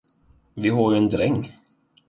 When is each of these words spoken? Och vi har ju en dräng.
Och 0.55 0.65
vi 0.65 0.69
har 0.69 0.91
ju 0.91 0.97
en 0.97 1.09
dräng. 1.09 1.55